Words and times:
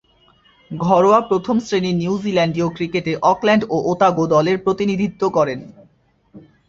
ঘরোয়া 0.71 1.19
প্রথম-শ্রেণীর 1.21 1.95
নিউজিল্যান্ডীয় 1.95 2.67
ক্রিকেটে 2.69 3.13
অকল্যান্ড 3.23 3.63
ও 3.69 3.77
ওতাগো 3.91 4.25
দলের 4.27 4.57
প্রতিনিধিত্ব 4.59 5.21
করেন। 5.29 5.59